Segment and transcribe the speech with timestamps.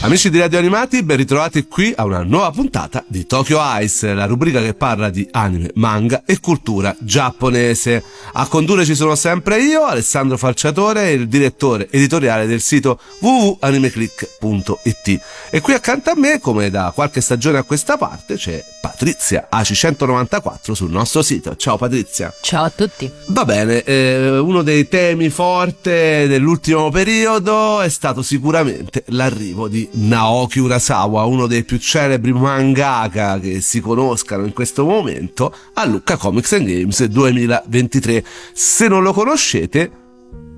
[0.00, 4.26] Amici di Radio Animati, ben ritrovati qui a una nuova puntata di Tokyo Ice, la
[4.26, 8.04] rubrica che parla di anime, manga e cultura giapponese.
[8.34, 15.20] A condurre ci sono sempre io, Alessandro Falciatore, il direttore editoriale del sito www.animeclick.it.
[15.50, 20.72] E qui accanto a me, come da qualche stagione a questa parte, c'è Patrizia AC194
[20.72, 21.56] sul nostro sito.
[21.56, 22.32] Ciao Patrizia.
[22.40, 23.10] Ciao a tutti.
[23.26, 30.58] Va bene, eh, uno dei temi forte dell'ultimo periodo è stato sicuramente l'arrivo di Naoki
[30.58, 36.52] Urasawa, uno dei più celebri mangaka che si conoscano in questo momento, a Lucca Comics
[36.52, 38.24] and Games 2023.
[38.52, 40.07] Se non lo conoscete,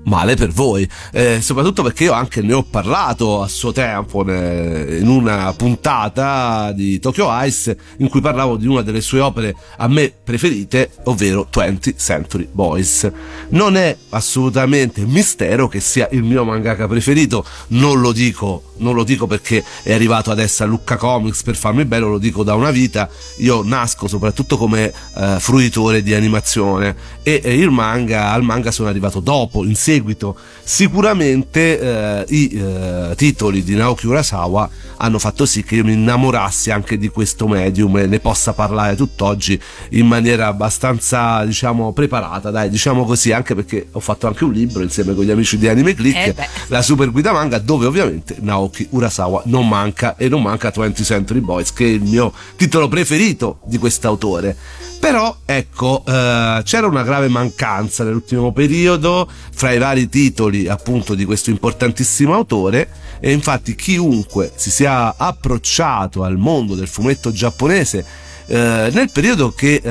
[0.03, 5.07] male per voi, eh, soprattutto perché io anche ne ho parlato a suo tempo in
[5.07, 10.11] una puntata di Tokyo Ice in cui parlavo di una delle sue opere a me
[10.23, 13.09] preferite, ovvero 20th Century Boys.
[13.49, 19.03] Non è assolutamente mistero che sia il mio mangaka preferito, non lo dico, non lo
[19.03, 22.71] dico perché è arrivato adesso a Lucca Comics per farmi bello, lo dico da una
[22.71, 28.71] vita, io nasco soprattutto come eh, fruitore di animazione e, e il manga, al manga
[28.71, 30.35] sono arrivato dopo, in seguito.
[30.71, 34.69] Sicuramente eh, i eh, titoli di Naoki Urasawa
[35.03, 38.95] hanno fatto sì che io mi innamorassi anche di questo medium e ne possa parlare
[38.95, 44.53] tutt'oggi in maniera abbastanza, diciamo, preparata, dai, diciamo così, anche perché ho fatto anche un
[44.53, 48.37] libro insieme con gli amici di Anime Click, Eh la super guida manga, dove ovviamente
[48.39, 52.87] Naoki Urasawa non manca e non manca 20th Century Boys, che è il mio titolo
[52.87, 54.55] preferito di quest'autore.
[55.01, 61.25] Però ecco, eh, c'era una grave mancanza nell'ultimo periodo fra i vari titoli appunto di
[61.25, 62.89] questo importantissimo autore
[63.19, 69.75] e infatti chiunque si sia approcciato al mondo del fumetto giapponese eh, nel periodo che
[69.75, 69.81] eh,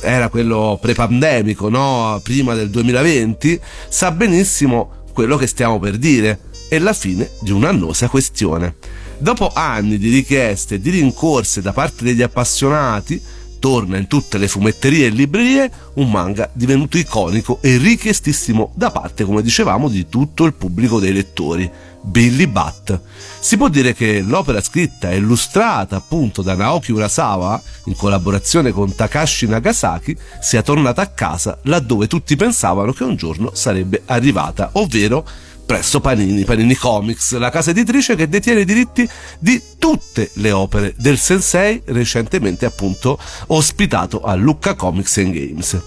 [0.00, 2.18] era quello prepandemico, no?
[2.22, 6.40] prima del 2020, sa benissimo quello che stiamo per dire.
[6.66, 8.76] È la fine di un'annosa questione.
[9.18, 13.20] Dopo anni di richieste e di rincorse da parte degli appassionati,
[13.58, 19.24] torna in tutte le fumetterie e librerie un manga divenuto iconico e richiestissimo da parte,
[19.24, 21.70] come dicevamo, di tutto il pubblico dei lettori.
[22.06, 23.00] Billy Bat.
[23.40, 28.94] Si può dire che l'opera scritta e illustrata appunto da Naoki Urasawa in collaborazione con
[28.94, 35.26] Takashi Nagasaki sia tornata a casa laddove tutti pensavano che un giorno sarebbe arrivata, ovvero
[35.66, 39.06] presso Panini, Panini Comics, la casa editrice che detiene i diritti
[39.40, 43.18] di tutte le opere del sensei recentemente appunto
[43.48, 45.80] ospitato a Lucca Comics Games.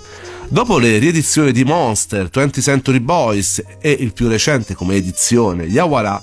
[0.50, 6.22] Dopo le riedizioni di Monster, 20th Century Boys e il più recente come edizione Yawara,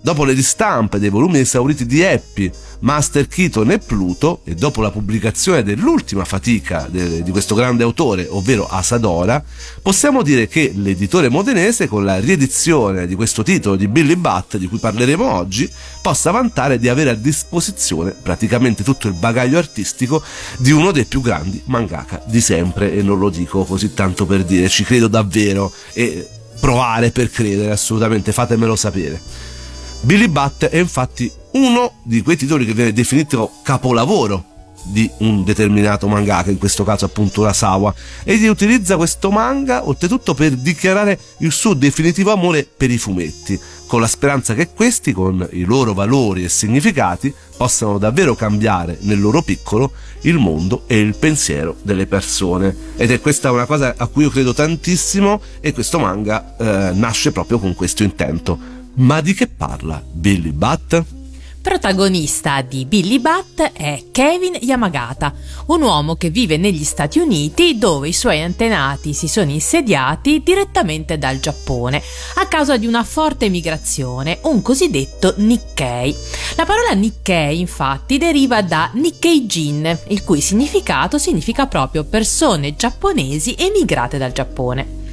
[0.00, 2.50] dopo le ristampe dei volumi esauriti di Happy,
[2.84, 8.26] Master Keaton e Pluto e dopo la pubblicazione dell'ultima fatica de, di questo grande autore,
[8.28, 9.42] ovvero Asadora,
[9.80, 14.68] possiamo dire che l'editore modenese con la riedizione di questo titolo di Billy Butt di
[14.68, 15.68] cui parleremo oggi
[16.02, 20.22] possa vantare di avere a disposizione praticamente tutto il bagaglio artistico
[20.58, 24.44] di uno dei più grandi mangaka di sempre e non lo dico così tanto per
[24.44, 26.28] dire, ci credo davvero e
[26.60, 29.53] provare per credere assolutamente, fatemelo sapere.
[30.04, 36.08] Billy Butt è infatti uno di quei titoli che viene definito capolavoro di un determinato
[36.08, 41.50] mangaka, in questo caso appunto Urasawa, e gli utilizza questo manga oltretutto per dichiarare il
[41.52, 46.44] suo definitivo amore per i fumetti, con la speranza che questi, con i loro valori
[46.44, 49.92] e significati, possano davvero cambiare nel loro piccolo
[50.22, 52.76] il mondo e il pensiero delle persone.
[52.96, 57.32] Ed è questa una cosa a cui io credo tantissimo e questo manga eh, nasce
[57.32, 58.73] proprio con questo intento.
[58.96, 61.04] Ma di che parla Billy Butt?
[61.60, 65.34] Protagonista di Billy Bat è Kevin Yamagata,
[65.66, 71.18] un uomo che vive negli Stati Uniti dove i suoi antenati si sono insediati direttamente
[71.18, 72.00] dal Giappone
[72.36, 76.14] a causa di una forte migrazione, un cosiddetto Nikkei.
[76.54, 84.18] La parola Nikkei infatti deriva da Nikkeijin, il cui significato significa proprio persone giapponesi emigrate
[84.18, 85.03] dal Giappone.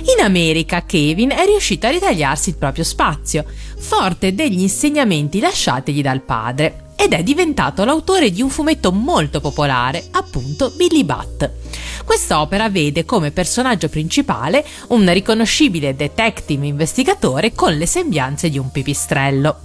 [0.00, 3.44] In America Kevin è riuscito a ritagliarsi il proprio spazio,
[3.76, 10.08] forte degli insegnamenti lasciatigli dal padre, ed è diventato l'autore di un fumetto molto popolare,
[10.12, 11.50] appunto Billy Butt.
[12.04, 19.60] Quest'opera vede come personaggio principale un riconoscibile detective investigatore con le sembianze di un pipistrello.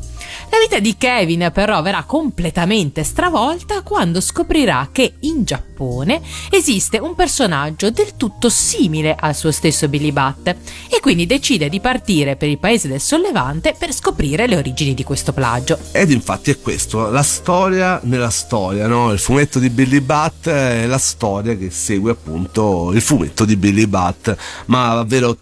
[0.50, 7.16] La vita di Kevin però verrà completamente stravolta quando scoprirà che in Giappone esiste un
[7.16, 12.50] personaggio del tutto simile al suo stesso Billy Butt e quindi decide di partire per
[12.50, 15.78] il paese del sollevante per scoprire le origini di questo plagio.
[15.92, 19.12] Ed infatti è questo, la storia nella storia, no?
[19.12, 23.86] Il fumetto di Billy Butt è la storia che segue appunto il fumetto di Billy
[23.88, 24.36] Butt,
[24.66, 25.38] ma davvero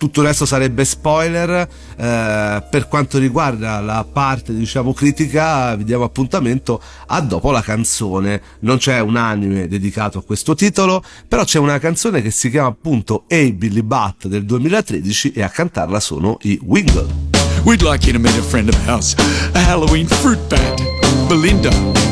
[0.00, 1.50] tutto il resto sarebbe spoiler.
[1.50, 8.40] Eh, per quanto riguarda la parte, diciamo, critica, vi diamo appuntamento a dopo la canzone.
[8.60, 12.68] Non c'è un anime dedicato a questo titolo, però c'è una canzone che si chiama
[12.68, 17.28] appunto Hey Billy Butt del 2013 e a cantarla sono i Wingle.
[17.64, 19.14] We'd like you to meet a friend of ours,
[19.52, 20.80] a Halloween fruit bat,
[21.28, 21.68] Belinda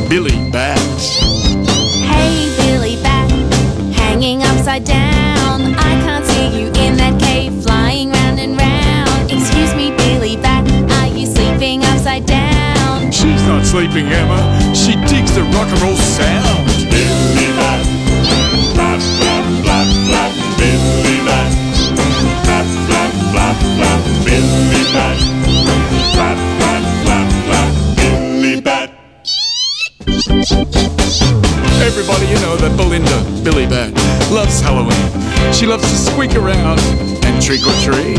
[0.09, 0.79] Billy Bat.
[2.05, 3.31] Hey, Billy Bat,
[3.95, 5.73] hanging upside down.
[5.73, 6.78] I can't see you
[13.69, 14.41] sleeping, Emma.
[14.75, 16.65] She digs the rock and roll sound.
[16.89, 17.85] Billy Bat,
[18.73, 21.53] flap, flap, flap, flap, Billy Bat,
[22.49, 25.19] flap, flap, flap, flap, Billy Bat,
[26.17, 27.71] flap, flap, flap, flap,
[28.01, 28.89] Billy Bat.
[31.85, 33.93] Everybody, you know that Belinda, Billy Bat,
[34.33, 35.53] loves Halloween.
[35.53, 36.81] She loves to squeak around
[37.23, 38.17] and trick or treat.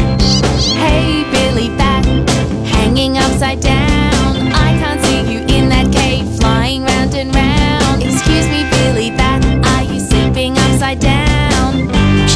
[0.77, 2.05] Hey, Billy Bat,
[2.67, 3.78] hanging upside down.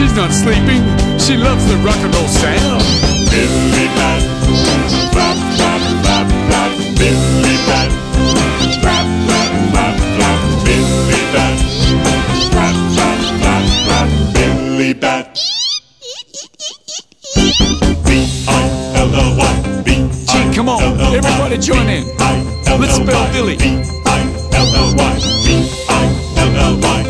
[0.04, 0.84] She's not sleeping.
[1.18, 2.84] She loves the rock and roll sound.
[3.32, 4.22] Billy Bat,
[5.16, 7.88] flap, flap, flap, flap, Billy Bat,
[8.84, 11.56] flap, flap, flap, flap, Billy Bat,
[12.52, 15.40] flap, flap, flap, flap, Billy Bat.
[18.06, 19.56] B-I-L-L-Y,
[19.86, 20.54] B-I-L-L-Y.
[20.54, 22.04] Come on, everybody join in.
[22.78, 23.24] Let's spell.
[23.32, 23.56] B-I-L-L-Y,
[24.68, 25.16] B-I-L-L-Y,
[25.46, 27.03] B-I-L-L-Y,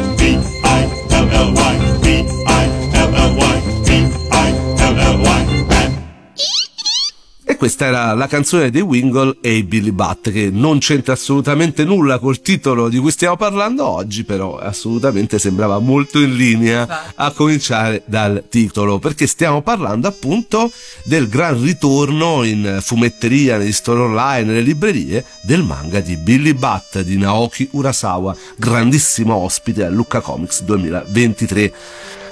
[7.63, 12.19] questa era la canzone dei Wingle e i Billy Butt, che non c'entra assolutamente nulla
[12.19, 18.03] col titolo di cui stiamo parlando oggi, però assolutamente sembrava molto in linea a cominciare
[18.05, 20.69] dal titolo, perché stiamo parlando appunto
[21.05, 26.99] del gran ritorno in fumetteria, negli store online, nelle librerie, del manga di Billy Butt
[26.99, 31.73] di Naoki Urasawa, grandissimo ospite a Lucca Comics 2023.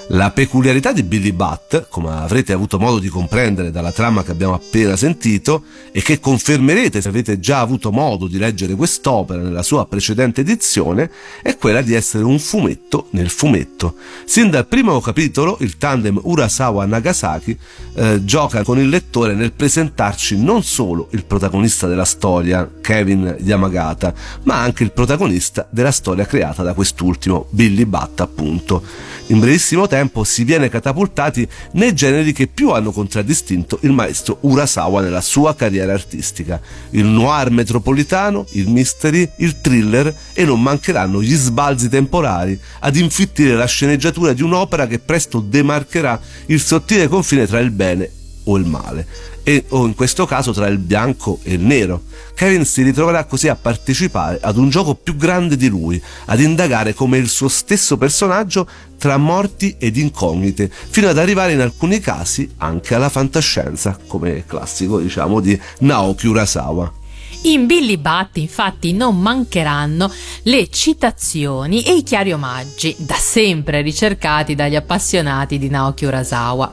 [0.08, 4.52] La peculiarità di Billy Butt, come avrete avuto modo di comprendere dalla trama che abbiamo
[4.52, 5.62] appena sentito
[5.92, 11.10] e che confermerete se avete già avuto modo di leggere quest'opera nella sua precedente edizione,
[11.40, 13.94] è quella di essere un fumetto nel fumetto.
[14.24, 17.58] Sin dal primo capitolo il tandem Urasawa-Nagasaki
[17.94, 24.12] eh, gioca con il lettore nel presentarci non solo il protagonista della storia, Kevin Yamagata,
[24.42, 28.82] ma anche il protagonista della storia creata da quest'ultimo, Billy Butt appunto.
[29.28, 35.02] In brevissimo tempo si viene catapultati nei generi che più hanno contraddistinto il maestro Urasawa
[35.02, 36.58] nella sua carriera artistica:
[36.92, 43.54] il noir metropolitano, il mystery, il thriller e non mancheranno gli sbalzi temporali ad infittire
[43.54, 48.10] la sceneggiatura di un'opera che presto demarcherà il sottile confine tra il bene
[48.44, 49.06] o il male,
[49.42, 52.02] e, o in questo caso tra il bianco e il nero.
[52.34, 56.94] Kevin si ritroverà così a partecipare ad un gioco più grande di lui, ad indagare
[56.94, 58.66] come il suo stesso personaggio
[58.98, 65.00] tra morti ed incognite, fino ad arrivare in alcuni casi anche alla fantascienza, come classico
[65.00, 67.00] diciamo di Naoki Urasawa.
[67.44, 70.08] In Billy Butt infatti non mancheranno
[70.44, 76.72] le citazioni e i chiari omaggi, da sempre ricercati dagli appassionati di Naoki Urasawa.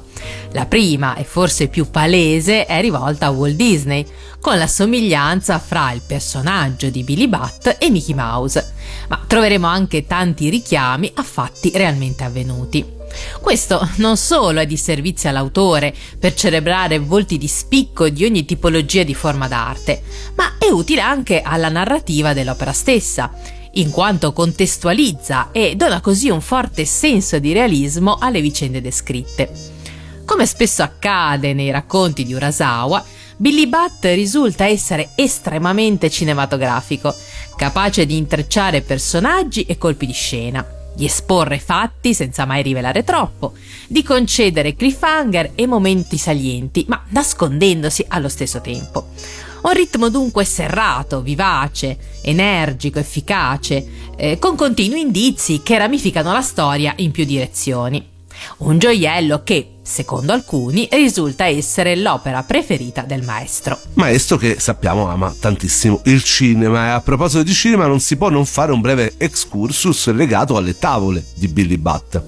[0.51, 4.05] La prima e forse più palese è rivolta a Walt Disney,
[4.39, 8.73] con la somiglianza fra il personaggio di Billy Butt e Mickey Mouse,
[9.07, 12.98] ma troveremo anche tanti richiami a fatti realmente avvenuti.
[13.41, 19.03] Questo non solo è di servizio all'autore per celebrare volti di spicco di ogni tipologia
[19.03, 20.01] di forma d'arte,
[20.35, 23.31] ma è utile anche alla narrativa dell'opera stessa,
[23.73, 29.51] in quanto contestualizza e dona così un forte senso di realismo alle vicende descritte.
[30.25, 33.03] Come spesso accade nei racconti di Urasawa,
[33.37, 37.15] Billy Butt risulta essere estremamente cinematografico,
[37.55, 43.53] capace di intrecciare personaggi e colpi di scena di esporre fatti senza mai rivelare troppo,
[43.87, 49.07] di concedere cliffhanger e momenti salienti, ma nascondendosi allo stesso tempo.
[49.61, 56.93] Un ritmo dunque serrato, vivace, energico, efficace, eh, con continui indizi che ramificano la storia
[56.97, 58.05] in più direzioni.
[58.57, 63.79] Un gioiello che, secondo alcuni, risulta essere l'opera preferita del maestro.
[63.93, 68.29] Maestro che sappiamo ama tantissimo il cinema e a proposito di cinema non si può
[68.29, 72.21] non fare un breve excursus legato alle tavole di Billy Butt.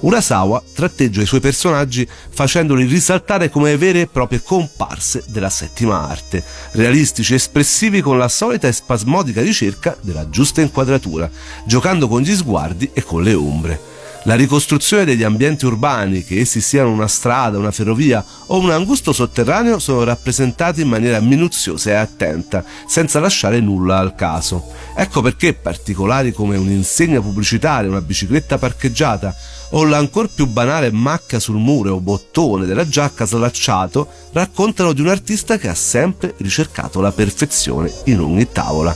[0.00, 6.44] Urasawa tratteggia i suoi personaggi facendoli risaltare come vere e proprie comparse della settima arte,
[6.72, 11.30] realistici e espressivi con la solita e spasmodica ricerca della giusta inquadratura,
[11.64, 13.94] giocando con gli sguardi e con le ombre.
[14.26, 19.12] La ricostruzione degli ambienti urbani, che essi siano una strada, una ferrovia o un angusto
[19.12, 24.64] sotterraneo, sono rappresentati in maniera minuziosa e attenta, senza lasciare nulla al caso.
[24.96, 29.32] Ecco perché particolari come un'insegna pubblicitaria, una bicicletta parcheggiata
[29.70, 35.08] o l'ancor più banale macca sul muro o bottone della giacca slacciato raccontano di un
[35.08, 38.94] artista che ha sempre ricercato la perfezione in ogni tavola.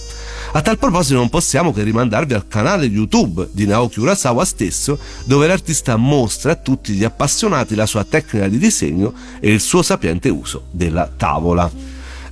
[0.52, 5.46] A tal proposito non possiamo che rimandarvi al canale YouTube di Naoki Urasawa stesso, dove
[5.46, 10.28] l'artista mostra a tutti gli appassionati la sua tecnica di disegno e il suo sapiente
[10.28, 11.70] uso della tavola.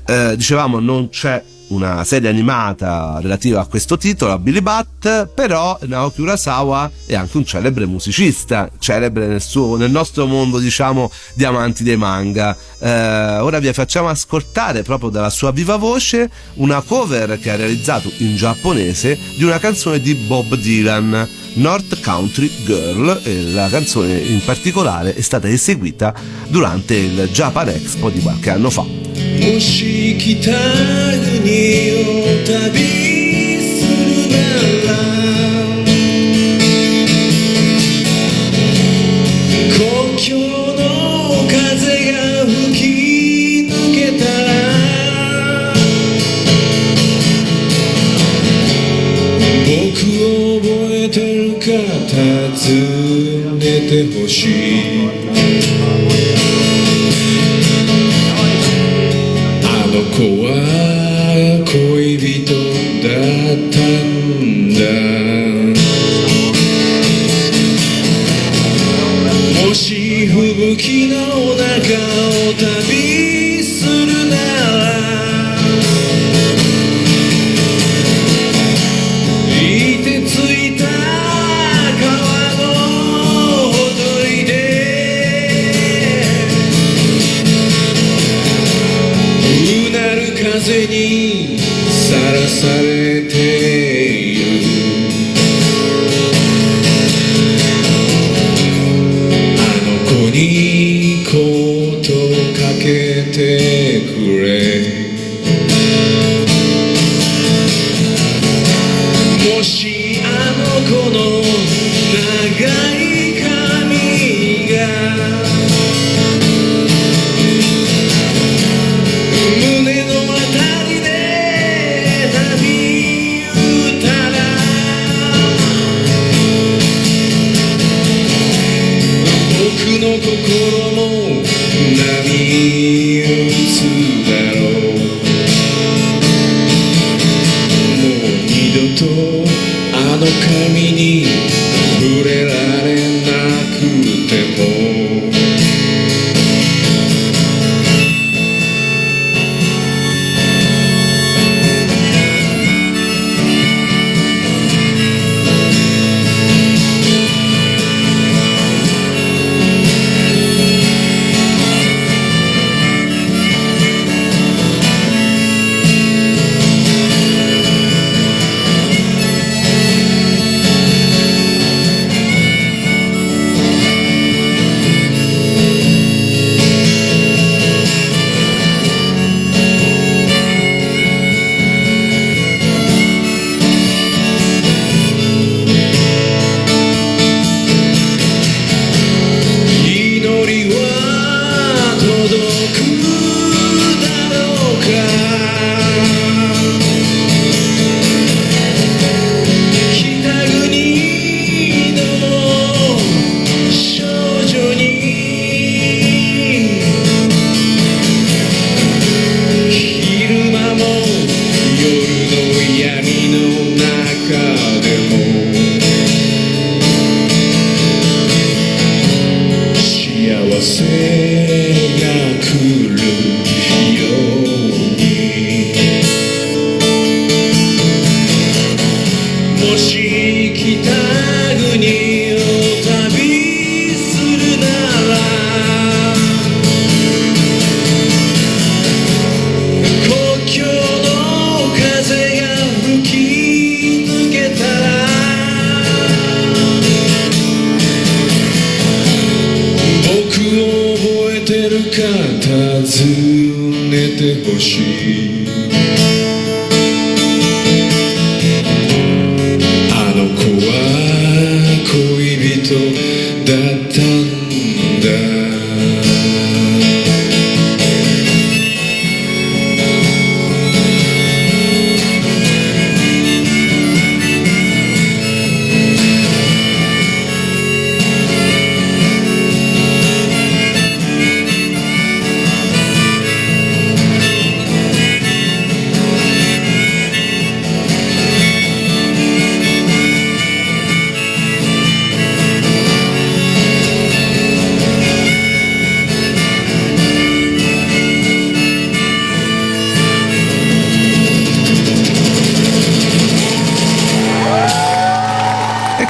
[0.04, 5.78] Eh, dicevamo non c'è una serie animata relativa a questo titolo, a Billy Butt, però
[5.82, 11.44] Naoki Urasawa è anche un celebre musicista, celebre nel, suo, nel nostro mondo, diciamo, di
[11.44, 12.56] amanti dei manga.
[12.78, 18.10] Eh, ora vi facciamo ascoltare proprio dalla sua viva voce una cover che ha realizzato
[18.18, 21.28] in giapponese di una canzone di Bob Dylan.
[21.54, 26.14] North Country Girl e la canzone in particolare è stata eseguita
[26.46, 29.27] durante il Japan Expo di qualche anno fa.
[29.48, 31.40] もし北国
[31.92, 32.04] を
[32.44, 32.84] 旅
[33.58, 34.36] するな
[34.84, 34.88] ら
[39.72, 39.80] 故
[40.18, 40.26] 郷
[40.76, 40.82] の
[41.48, 42.14] 風が
[42.44, 42.82] 吹き
[43.66, 44.46] 抜けたら
[49.64, 49.72] 僕
[50.22, 51.64] を覚えてるか
[52.54, 55.27] 尋ねてほしい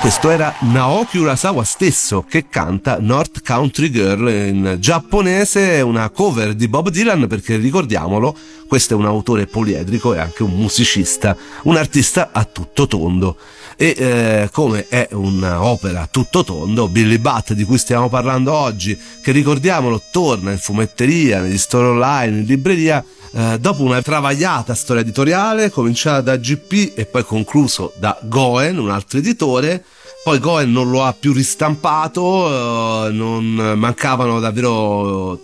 [0.08, 6.66] questo era Naoki Urasawa stesso che canta North Country Girl in giapponese, una cover di
[6.66, 8.34] Bob Dylan perché ricordiamolo,
[8.66, 13.36] questo è un autore poliedrico e anche un musicista, un artista a tutto tondo.
[13.76, 18.98] E eh, come è un'opera a tutto tondo, Billy Butt di cui stiamo parlando oggi,
[19.22, 25.02] che ricordiamolo torna in fumetteria, negli store online, in libreria, eh, dopo una travagliata storia
[25.02, 29.84] editoriale cominciata da GP e poi concluso da Goen, un altro editore.
[30.28, 35.40] Poi Goen non lo ha più ristampato, eh, non mancavano davvero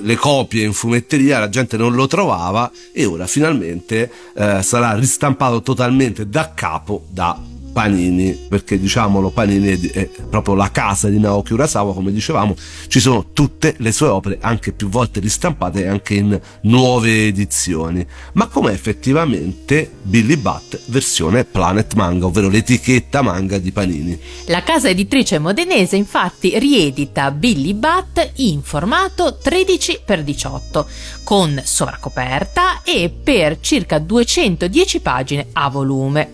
[0.00, 5.60] le copie in fumetteria, la gente non lo trovava e ora finalmente eh, sarà ristampato
[5.60, 7.38] totalmente da capo da
[7.72, 12.54] Panini, perché diciamolo Panini è, è proprio la casa di Naoki Urasawa, come dicevamo,
[12.88, 18.06] ci sono tutte le sue opere anche più volte ristampate e anche in nuove edizioni.
[18.34, 24.18] Ma com'è effettivamente Billy Butt versione Planet Manga, ovvero l'etichetta manga di Panini?
[24.46, 30.84] La casa editrice modenese infatti riedita Billy Butt in formato 13x18
[31.24, 36.30] con sovracoperta e per circa 210 pagine a volume.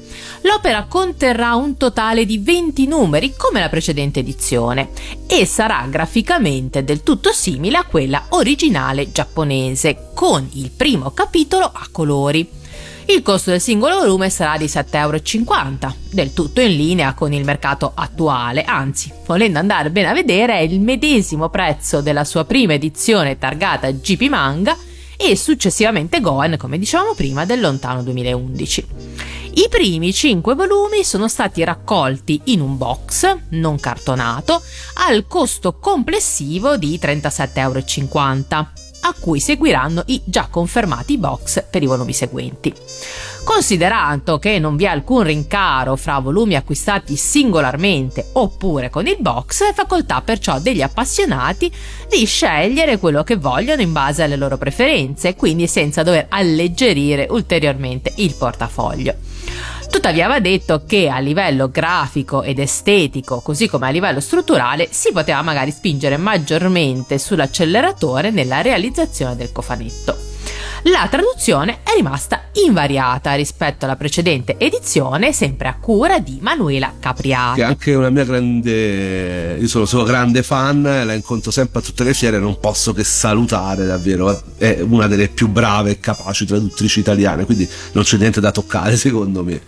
[0.49, 4.89] L'opera conterrà un totale di 20 numeri come la precedente edizione
[5.27, 11.87] e sarà graficamente del tutto simile a quella originale giapponese con il primo capitolo a
[11.93, 12.49] colori.
[13.05, 17.45] Il costo del singolo volume sarà di 7,50 euro, del tutto in linea con il
[17.45, 22.73] mercato attuale, anzi, volendo andare bene a vedere, è il medesimo prezzo della sua prima
[22.73, 24.75] edizione targata GP Manga
[25.15, 28.87] e successivamente Goen, come dicevamo prima, del lontano 2011.
[29.55, 34.63] I primi 5 volumi sono stati raccolti in un box non cartonato
[34.95, 41.87] al costo complessivo di 37,50 euro a cui seguiranno i già confermati box per i
[41.87, 42.75] volumi seguenti.
[43.49, 49.71] Considerato che non vi è alcun rincaro fra volumi acquistati singolarmente oppure con il box,
[49.71, 51.73] è facoltà perciò degli appassionati
[52.11, 58.13] di scegliere quello che vogliono in base alle loro preferenze, quindi senza dover alleggerire ulteriormente
[58.17, 59.15] il portafoglio.
[59.91, 65.11] Tuttavia va detto che a livello grafico ed estetico, così come a livello strutturale, si
[65.11, 70.28] poteva magari spingere maggiormente sull'acceleratore nella realizzazione del cofanetto.
[70.83, 77.61] La traduzione è rimasta invariata rispetto alla precedente edizione, sempre a cura di Manuela Capriati.
[77.61, 79.57] Che è anche una mia grande.
[79.59, 83.03] Io sono sua grande fan, la incontro sempre a tutte le fiere, non posso che
[83.03, 84.41] salutare davvero.
[84.57, 88.97] È una delle più brave e capaci traduttrici italiane, quindi non c'è niente da toccare,
[88.97, 89.61] secondo me.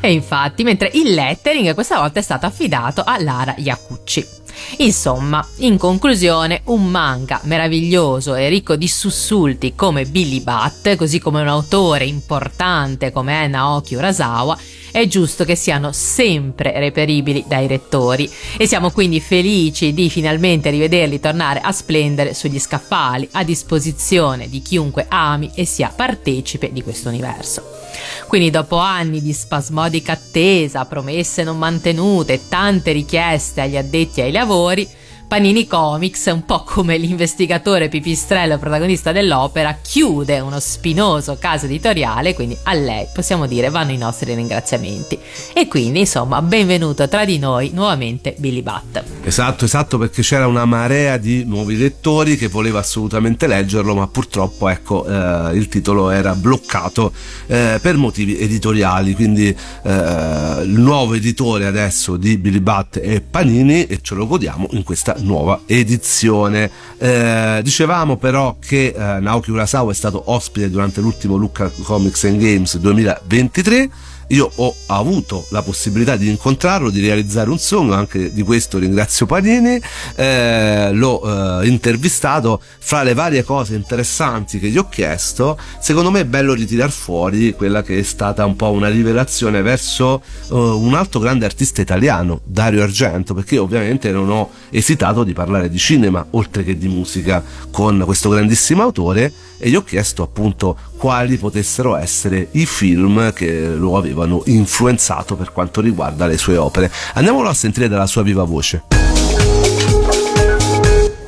[0.00, 4.38] E infatti, mentre il lettering questa volta è stato affidato a Lara Iacucci.
[4.78, 11.40] Insomma, in conclusione, un manga meraviglioso e ricco di sussulti come Billy Butt, così come
[11.40, 14.58] un autore importante come Naoki Urasawa,
[14.90, 21.20] è giusto che siano sempre reperibili dai lettori e siamo quindi felici di finalmente rivederli
[21.20, 27.08] tornare a splendere sugli scaffali a disposizione di chiunque ami e sia partecipe di questo
[27.08, 27.79] universo.
[28.26, 34.32] Quindi dopo anni di spasmodica attesa, promesse non mantenute e tante richieste agli addetti ai
[34.32, 34.88] lavori,
[35.30, 42.56] Panini Comics, un po' come l'investigatore pipistrello protagonista dell'opera, chiude uno spinoso caso editoriale, quindi
[42.64, 45.16] a lei possiamo dire vanno i nostri ringraziamenti.
[45.52, 49.04] E quindi, insomma, benvenuto tra di noi nuovamente Billy Butt.
[49.22, 54.68] Esatto, esatto, perché c'era una marea di nuovi lettori che voleva assolutamente leggerlo, ma purtroppo
[54.68, 57.12] ecco, eh, il titolo era bloccato
[57.46, 59.14] eh, per motivi editoriali.
[59.14, 64.66] Quindi eh, il nuovo editore adesso di Billy Butt è Panini e ce lo godiamo
[64.72, 66.70] in questa nuova edizione.
[66.98, 72.38] Eh, dicevamo però che eh, Naoki Urasawa è stato ospite durante l'ultimo Lucca Comics and
[72.38, 73.90] Games 2023
[74.30, 79.26] io ho avuto la possibilità di incontrarlo, di realizzare un sogno, anche di questo ringrazio
[79.26, 79.80] Panini,
[80.14, 86.20] eh, l'ho eh, intervistato, fra le varie cose interessanti che gli ho chiesto, secondo me
[86.20, 90.94] è bello ritirar fuori quella che è stata un po' una rivelazione verso eh, un
[90.94, 96.24] altro grande artista italiano, Dario Argento, perché ovviamente non ho esitato di parlare di cinema
[96.30, 99.32] oltre che di musica con questo grandissimo autore.
[99.62, 105.51] E gli ho chiesto appunto quali potessero essere i film che lo avevano influenzato per
[105.51, 106.91] quanto riguarda le sue opere.
[107.13, 108.83] Andiamolo a sentire dalla sua viva voce.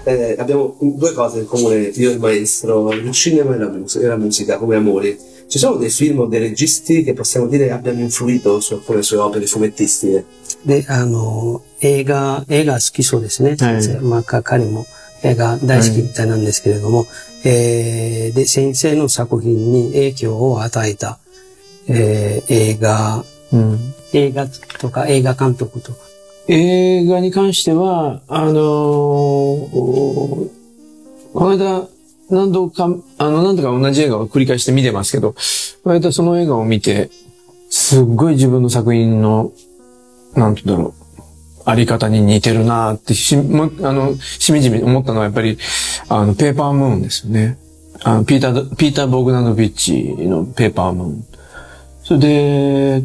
[0.03, 3.95] Eh, abbiamo due cose in comune, io e il maestro, il cinema e la, mus-
[3.95, 5.17] e la musica come amori.
[5.47, 9.17] Ci sono dei film o dei registi che possiamo dire abbiano influito su alcune sue
[9.17, 10.25] opere fumettistiche?
[10.65, 13.55] で、あの、映画、映画好きそうですね。
[13.57, 14.85] 先生まあ、か彼も
[15.23, 17.05] 映画大好きみたいなんですけれども、
[17.43, 21.19] えーで、先生の作品に影響を与えた、
[21.88, 23.24] えー映画、
[24.12, 24.46] 映画
[24.78, 25.98] とか映画監督とか。
[26.48, 30.50] 映画に関しては、あのーお
[31.34, 31.88] この間、
[32.30, 37.10] 何度か、あの、何度か同じ映画を繰り返して見てますけど、この間その映画を見て、
[37.70, 39.52] すっごい自分の作品の、
[40.34, 41.02] なんて言うんだろう、
[41.64, 45.58] あり方に似てるなーってし、もあの、しみじみ思ったのはやっぱり、
[46.08, 47.58] あの、ペーパームーンですよね。
[48.02, 51.24] あの、ピーター、ピーター・ボグナノビッチのペーパームーン。
[52.04, 53.02] それで、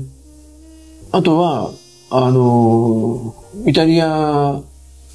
[1.11, 1.71] あとは、
[2.09, 4.61] あの、イタリア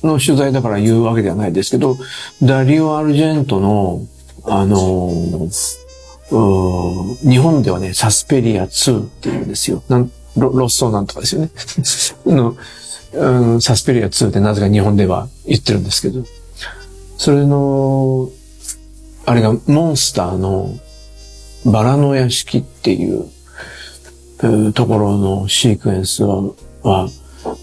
[0.03, 1.97] の取材だから言うわけではないですけど、
[2.42, 4.07] ダリオ・アルジェントの、
[4.45, 5.49] あの、
[7.29, 9.83] 日本ではね、サスペリア2って言うんですよ。
[9.88, 11.51] なんロロッソーなんとかですよね。
[12.27, 12.57] の、
[13.14, 16.25] うんサスペリア2ってなぜか日本では言ってるんですけど、
[17.18, 18.31] それの、
[19.27, 20.75] あれがモンスターの
[21.66, 23.27] バラの屋敷っていう、
[24.73, 26.41] ところのシークエンスは、
[26.84, 27.10] は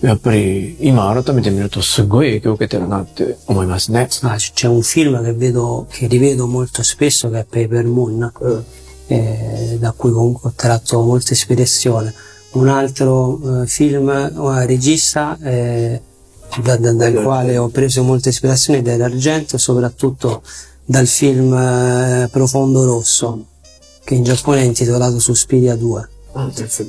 [0.02, 4.08] やっぱり今改めて見るとすごい影響を受けてるなって思いますね。
[4.22, 8.32] Ah, c- c'è un film che vedo, che rivedo molto spesso che è Paper Moon,
[9.08, 12.14] eh, da cui comunque ho tratto molta ispirazione.
[12.52, 16.00] Un altro eh, film, eh, regista, eh,
[16.62, 20.42] da- da- dal quale ho preso molta ispirazione è D'Argento, soprattutto
[20.84, 23.46] dal film eh, Profondo Rosso,
[24.04, 26.08] che in Giappone è intitolato Suspiria 2.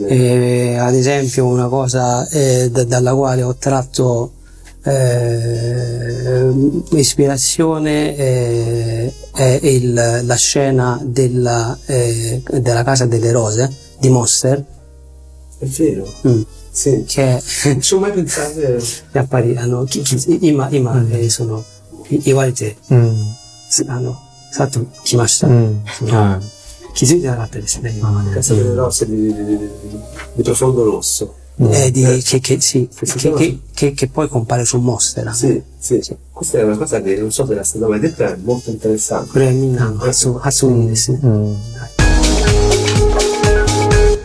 [0.08, 4.32] Eh, ad esempio una cosa eh, da- dalla quale ho tratto
[4.84, 6.52] eh,
[6.91, 14.63] ispirazione eh, è il- la scena della, eh, della casa delle rose di Monster
[15.58, 17.04] È vero, mm, sì.
[17.08, 18.60] che Non ci ho mai pensato.
[18.60, 18.80] eh.
[19.13, 21.63] や っぱりあのきき今今、えーその
[22.10, 23.15] い言われてうん。
[23.69, 24.15] すあの
[24.52, 25.84] さっと来ました、うん。
[25.98, 26.39] そのは
[26.93, 29.69] 気づいてなかったですね今まで、 Casa delle rose di, di, di-
[30.38, 31.36] di Profondo Rosso.
[31.58, 35.63] Eh, di- che, che- sì, che, che- che- che poi compare su Monster anche.
[35.80, 36.15] Sì, sì.
[36.32, 39.32] Questa è una cosa che non so se era stata mai detta, è molto interessante.
[39.32, 41.19] これはみんなの発音発音いいですね、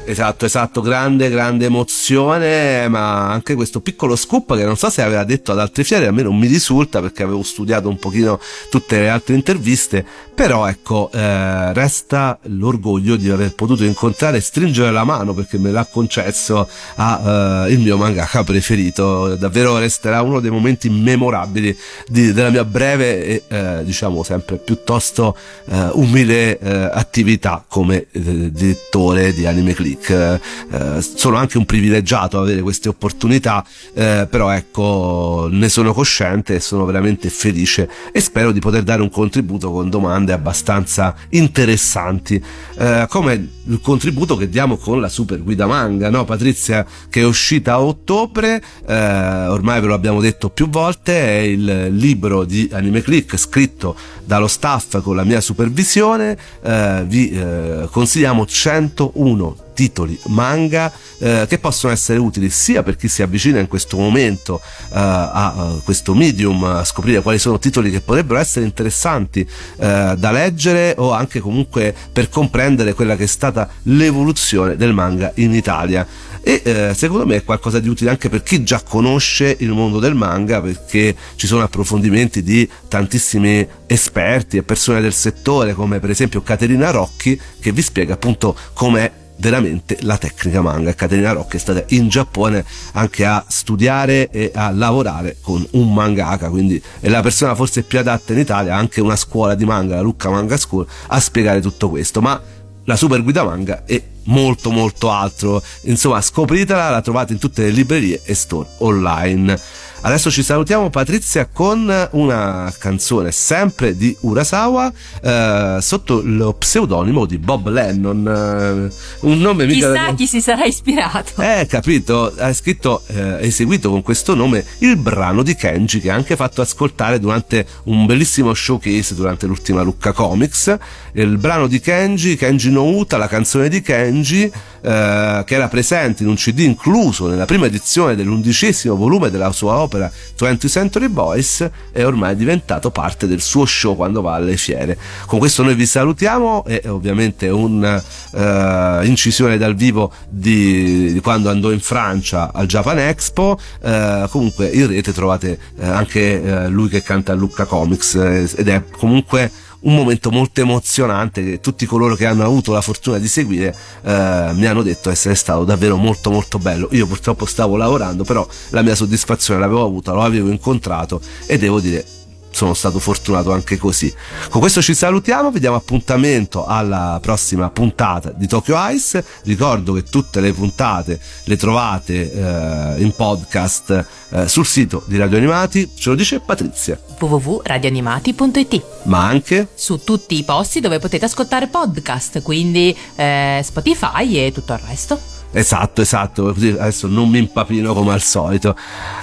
[0.08, 5.24] Esatto, esatto, grande, grande emozione, ma anche questo piccolo scoop che non so se aveva
[5.24, 8.40] detto ad altre fiere, a me non mi risulta perché avevo studiato un pochino
[8.70, 14.92] tutte le altre interviste, però ecco, eh, resta l'orgoglio di aver potuto incontrare e stringere
[14.92, 20.52] la mano perché me l'ha concesso a eh, mio mangaka preferito, davvero resterà uno dei
[20.52, 21.76] momenti memorabili
[22.08, 28.52] di- della mia breve e eh, diciamo sempre piuttosto eh, umile eh, attività come eh,
[28.52, 29.95] direttore di Anime Click.
[30.08, 30.40] Eh,
[30.72, 36.60] eh, sono anche un privilegiato avere queste opportunità, eh, però ecco, ne sono cosciente e
[36.60, 42.42] sono veramente felice e spero di poter dare un contributo con domande abbastanza interessanti,
[42.78, 47.26] eh, come il contributo che diamo con la super guida manga, no Patrizia, che è
[47.26, 52.70] uscita a ottobre, eh, ormai ve lo abbiamo detto più volte, è il libro di
[52.72, 60.20] Anime Click scritto dallo staff con la mia supervisione, eh, vi eh, consigliamo 101 titoli
[60.28, 64.98] manga eh, che possono essere utili sia per chi si avvicina in questo momento eh,
[64.98, 70.32] a, a questo medium a scoprire quali sono titoli che potrebbero essere interessanti eh, da
[70.32, 76.08] leggere o anche comunque per comprendere quella che è stata l'evoluzione del manga in Italia.
[76.48, 79.98] E eh, secondo me è qualcosa di utile anche per chi già conosce il mondo
[79.98, 86.12] del manga perché ci sono approfondimenti di tantissimi esperti e persone del settore come per
[86.12, 90.94] esempio Caterina Rocchi che vi spiega appunto com'è veramente la tecnica manga.
[90.94, 96.50] Caterina Rocchi è stata in Giappone anche a studiare e a lavorare con un mangaka,
[96.50, 100.02] quindi è la persona forse più adatta in Italia, anche una scuola di manga, la
[100.02, 102.22] Lucca Manga School, a spiegare tutto questo.
[102.22, 102.42] Ma
[102.88, 105.62] la super guida manga e molto molto altro.
[105.82, 109.60] Insomma, scopritela, la trovate in tutte le librerie e store online.
[110.06, 117.40] Adesso ci salutiamo Patrizia con una canzone sempre di Urasawa eh, sotto lo pseudonimo di
[117.40, 121.42] Bob Lennon, eh, un nome mica Chissà chi si sarà ispirato.
[121.42, 126.14] eh, capito, ha scritto, eh, eseguito con questo nome il brano di Kenji che ha
[126.14, 130.78] anche fatto ascoltare durante un bellissimo showcase durante l'ultima Lucca Comics.
[131.14, 136.22] Il brano di Kenji, Kenji no Uta, la canzone di Kenji, eh, che era presente
[136.22, 141.68] in un CD incluso nella prima edizione dell'undicesimo volume della sua opera 20th Century Boys,
[141.92, 144.98] è ormai diventato parte del suo show quando va alle fiere.
[145.26, 151.80] Con questo noi vi salutiamo e ovviamente un'incisione dal vivo di, di quando andò in
[151.80, 153.58] Francia al Japan Expo.
[153.82, 158.68] Eh, comunque in rete trovate eh, anche eh, lui che canta Lucca Comics eh, ed
[158.68, 159.50] è comunque
[159.82, 164.52] un momento molto emozionante che tutti coloro che hanno avuto la fortuna di seguire eh,
[164.54, 166.88] mi hanno detto essere stato davvero molto molto bello.
[166.92, 171.80] Io purtroppo stavo lavorando, però la mia soddisfazione l'avevo avuta, lo avevo incontrato e devo
[171.80, 172.15] dire
[172.56, 174.14] sono stato fortunato anche così.
[174.50, 179.24] Con questo ci salutiamo, vi diamo appuntamento alla prossima puntata di Tokyo Ice.
[179.44, 185.38] Ricordo che tutte le puntate le trovate eh, in podcast eh, sul sito di Radio
[185.38, 191.68] Animati, ce lo dice Patrizia, www.radioanimati.it ma anche su tutti i posti dove potete ascoltare
[191.68, 195.35] podcast, quindi eh, Spotify e tutto il resto.
[195.56, 198.76] Esatto, esatto, così adesso non mi impapino come al solito.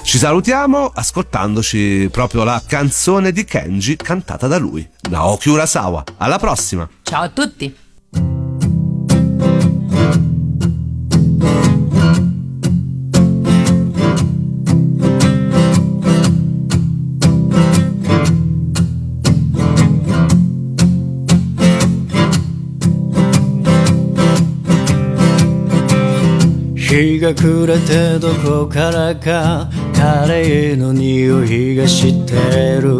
[0.02, 6.04] Ci salutiamo ascoltandoci proprio la canzone di Kenji cantata da lui, Naoki Urasawa.
[6.16, 6.88] Alla prossima!
[7.02, 7.76] Ciao a tutti!
[26.92, 32.34] 日が暮れてどこからかカレーの匂いがして
[32.82, 32.98] る。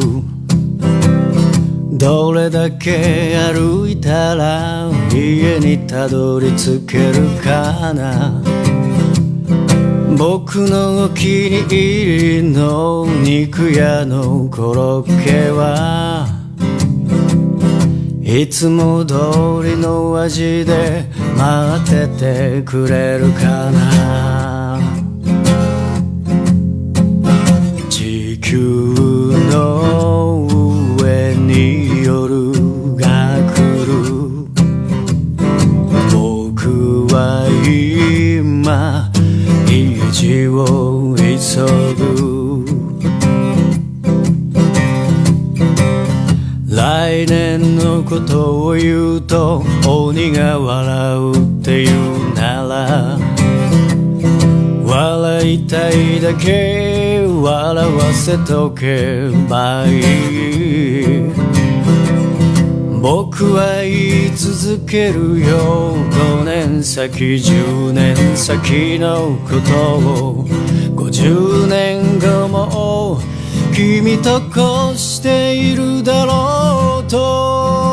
[1.98, 8.42] どれだけ歩いたら家にたどり着けるかな。
[10.16, 16.31] 僕のお気に入りの肉屋のコロッケは
[18.34, 19.14] いつも通
[19.62, 21.04] りの味で
[21.36, 24.80] 待っててくれるかな。
[27.90, 28.56] 地球
[29.50, 30.48] の
[30.98, 32.52] 上に夜
[32.96, 33.92] が来る。
[36.10, 39.12] 僕は今
[39.68, 41.66] 家路を急
[41.96, 42.02] ぐ。
[46.74, 47.41] 来年
[48.04, 53.18] ことを言うと鬼が笑うって言うなら
[54.84, 61.32] 笑いたいだけ笑わせとけばいい。
[63.00, 70.46] 僕は言い続けるよ5年先10年先のことを。
[70.94, 73.18] 50年後も
[73.74, 77.91] 君とこうしているだろうと。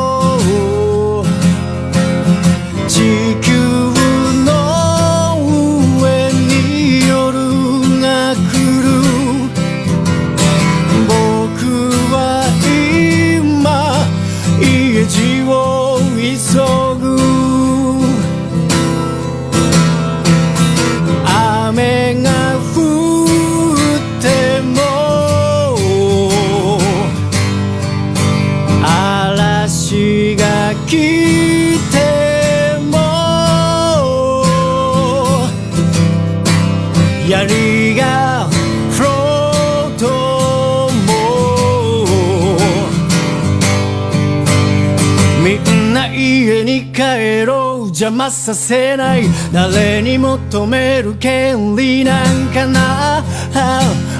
[48.19, 53.23] ろう邪魔させない誰に求める権利なんかなあ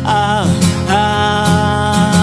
[0.03, 0.45] あ
[0.87, 2.18] あ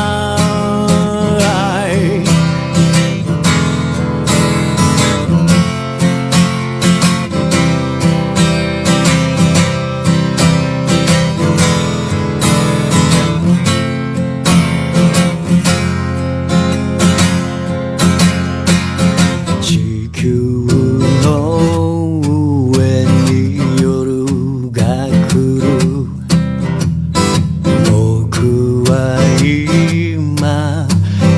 [28.90, 30.88] は今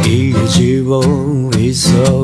[0.05, 1.01] 家路を
[1.51, 1.67] 急
[2.03, 2.18] ぐ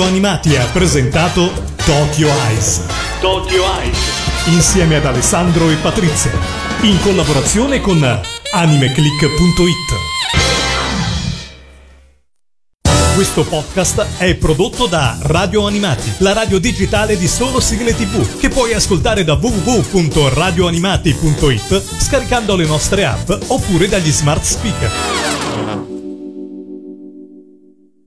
[0.00, 1.52] Radio Animati ha presentato
[1.84, 2.80] Tokyo Eyes.
[3.20, 3.98] Tokyo Eyes.
[4.46, 6.32] Insieme ad Alessandro e Patrizia.
[6.82, 8.02] In collaborazione con
[8.52, 9.92] animeclick.it.
[13.14, 18.48] Questo podcast è prodotto da Radio Animati, la radio digitale di solo sigle tv, che
[18.48, 24.90] puoi ascoltare da www.radioanimati.it scaricando le nostre app oppure dagli smart speaker.